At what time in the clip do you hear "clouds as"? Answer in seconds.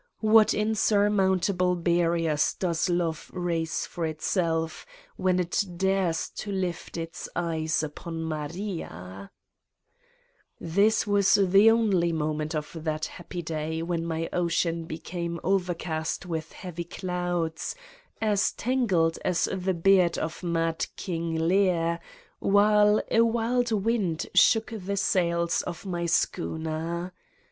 16.85-18.53